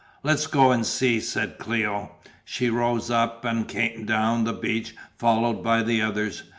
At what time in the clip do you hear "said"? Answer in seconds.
1.19-1.59